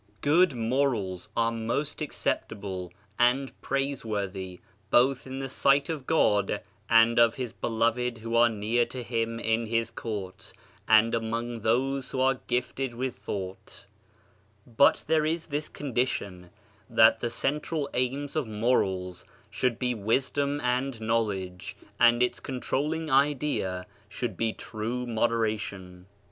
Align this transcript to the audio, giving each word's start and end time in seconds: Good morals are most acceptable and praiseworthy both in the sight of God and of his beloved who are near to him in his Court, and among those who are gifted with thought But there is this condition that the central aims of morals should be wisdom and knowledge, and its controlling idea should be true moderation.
Good 0.21 0.55
morals 0.55 1.29
are 1.37 1.51
most 1.51 2.01
acceptable 2.01 2.91
and 3.19 3.51
praiseworthy 3.61 4.59
both 4.89 5.27
in 5.27 5.37
the 5.37 5.47
sight 5.47 5.89
of 5.89 6.07
God 6.07 6.61
and 6.89 7.19
of 7.19 7.35
his 7.35 7.53
beloved 7.53 8.17
who 8.17 8.35
are 8.35 8.49
near 8.49 8.83
to 8.87 9.03
him 9.03 9.39
in 9.39 9.67
his 9.67 9.91
Court, 9.91 10.53
and 10.87 11.13
among 11.13 11.59
those 11.59 12.09
who 12.09 12.19
are 12.19 12.39
gifted 12.47 12.95
with 12.95 13.15
thought 13.15 13.85
But 14.65 15.03
there 15.07 15.23
is 15.27 15.45
this 15.45 15.69
condition 15.69 16.49
that 16.89 17.19
the 17.19 17.29
central 17.29 17.87
aims 17.93 18.35
of 18.35 18.47
morals 18.47 19.23
should 19.51 19.77
be 19.77 19.93
wisdom 19.93 20.59
and 20.61 20.99
knowledge, 20.99 21.75
and 21.99 22.23
its 22.23 22.39
controlling 22.39 23.11
idea 23.11 23.85
should 24.09 24.35
be 24.35 24.51
true 24.51 25.05
moderation. 25.05 26.07